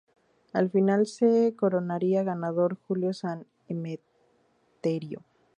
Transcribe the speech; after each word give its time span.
Al 0.51 0.71
final 0.71 1.05
se 1.05 1.53
coronaría 1.55 2.23
ganador 2.23 2.75
Julio 2.87 3.13
San 3.13 3.45
Emeterio. 3.67 5.21